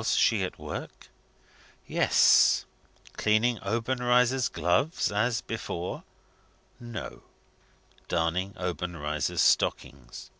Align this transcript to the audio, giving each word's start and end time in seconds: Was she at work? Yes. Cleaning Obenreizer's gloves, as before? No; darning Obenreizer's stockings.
Was 0.00 0.16
she 0.16 0.42
at 0.44 0.58
work? 0.58 1.08
Yes. 1.86 2.64
Cleaning 3.18 3.58
Obenreizer's 3.62 4.48
gloves, 4.48 5.12
as 5.12 5.42
before? 5.42 6.04
No; 6.80 7.20
darning 8.08 8.54
Obenreizer's 8.56 9.42
stockings. 9.42 10.30